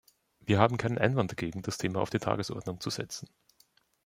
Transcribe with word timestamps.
Wir 0.39 0.57
haben 0.57 0.77
keinen 0.77 0.97
Einwand 0.97 1.29
dagegen, 1.29 1.61
das 1.61 1.77
Thema 1.77 2.01
auf 2.01 2.09
die 2.09 2.17
Tagesordnung 2.17 2.79
zu 2.81 2.89
setzen. 2.89 3.29